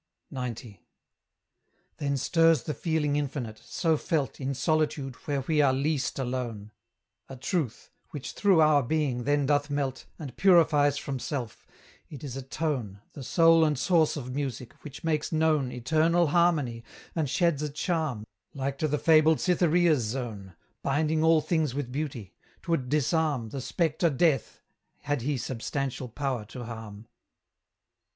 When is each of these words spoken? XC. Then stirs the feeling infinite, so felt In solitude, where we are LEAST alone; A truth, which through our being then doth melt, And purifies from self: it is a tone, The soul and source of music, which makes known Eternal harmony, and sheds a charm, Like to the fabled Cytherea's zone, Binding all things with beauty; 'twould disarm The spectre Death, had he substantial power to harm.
XC. 0.35 0.81
Then 1.97 2.17
stirs 2.17 2.63
the 2.63 2.73
feeling 2.73 3.17
infinite, 3.17 3.59
so 3.59 3.97
felt 3.97 4.41
In 4.41 4.55
solitude, 4.55 5.13
where 5.27 5.41
we 5.41 5.61
are 5.61 5.73
LEAST 5.73 6.17
alone; 6.17 6.71
A 7.29 7.35
truth, 7.35 7.91
which 8.09 8.31
through 8.31 8.61
our 8.61 8.81
being 8.81 9.25
then 9.25 9.45
doth 9.45 9.69
melt, 9.69 10.05
And 10.17 10.35
purifies 10.35 10.97
from 10.97 11.19
self: 11.19 11.67
it 12.09 12.23
is 12.23 12.35
a 12.35 12.41
tone, 12.41 12.99
The 13.13 13.21
soul 13.21 13.63
and 13.63 13.77
source 13.77 14.17
of 14.17 14.33
music, 14.33 14.73
which 14.83 15.03
makes 15.03 15.31
known 15.31 15.71
Eternal 15.71 16.25
harmony, 16.29 16.83
and 17.13 17.29
sheds 17.29 17.61
a 17.61 17.69
charm, 17.69 18.23
Like 18.55 18.79
to 18.79 18.87
the 18.87 18.97
fabled 18.97 19.39
Cytherea's 19.39 20.01
zone, 20.01 20.55
Binding 20.81 21.23
all 21.23 21.41
things 21.41 21.75
with 21.75 21.91
beauty; 21.91 22.33
'twould 22.63 22.89
disarm 22.89 23.49
The 23.49 23.61
spectre 23.61 24.09
Death, 24.09 24.61
had 25.01 25.21
he 25.21 25.37
substantial 25.37 26.09
power 26.09 26.43
to 26.45 26.63
harm. 26.63 27.05